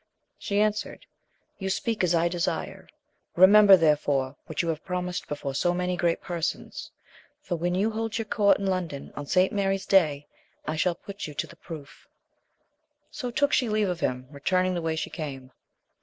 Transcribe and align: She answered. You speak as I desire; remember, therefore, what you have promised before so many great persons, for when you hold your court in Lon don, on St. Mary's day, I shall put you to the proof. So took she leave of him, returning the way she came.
She 0.39 0.59
answered. 0.59 1.05
You 1.59 1.69
speak 1.69 2.03
as 2.03 2.15
I 2.15 2.27
desire; 2.27 2.89
remember, 3.35 3.77
therefore, 3.77 4.35
what 4.47 4.63
you 4.63 4.69
have 4.69 4.83
promised 4.83 5.27
before 5.27 5.53
so 5.53 5.75
many 5.75 5.95
great 5.95 6.21
persons, 6.23 6.89
for 7.39 7.55
when 7.55 7.75
you 7.75 7.91
hold 7.91 8.17
your 8.17 8.25
court 8.25 8.57
in 8.57 8.65
Lon 8.65 8.87
don, 8.87 9.13
on 9.15 9.27
St. 9.27 9.53
Mary's 9.53 9.85
day, 9.85 10.25
I 10.65 10.75
shall 10.75 10.95
put 10.95 11.27
you 11.27 11.35
to 11.35 11.45
the 11.45 11.55
proof. 11.55 12.07
So 13.11 13.29
took 13.29 13.53
she 13.53 13.69
leave 13.69 13.89
of 13.89 13.99
him, 13.99 14.25
returning 14.31 14.73
the 14.73 14.81
way 14.81 14.95
she 14.95 15.11
came. 15.11 15.51